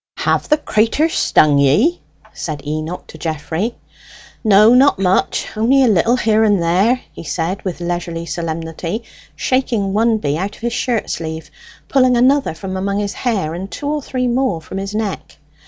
[0.17, 2.01] "Have the craters stung ye?"
[2.33, 3.75] said Enoch to Geoffrey.
[4.43, 9.03] "No, not much on'y a little here and there," he said with leisurely solemnity,
[9.35, 11.51] shaking one bee out of his shirt sleeve,
[11.87, 15.37] pulling another from among his hair, and two or three more from his neck.